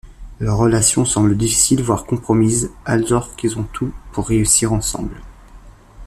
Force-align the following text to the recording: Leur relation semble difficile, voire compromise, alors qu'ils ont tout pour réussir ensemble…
Leur 0.39 0.57
relation 0.57 1.05
semble 1.05 1.37
difficile, 1.37 1.83
voire 1.83 2.05
compromise, 2.07 2.71
alors 2.85 3.35
qu'ils 3.35 3.59
ont 3.59 3.67
tout 3.71 3.93
pour 4.13 4.29
réussir 4.29 4.73
ensemble… 4.73 5.21